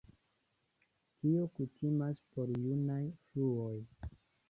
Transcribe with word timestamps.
Tio 1.19 1.45
kutimas 1.59 2.25
por 2.33 2.57
junaj 2.67 3.01
fluoj. 3.15 3.81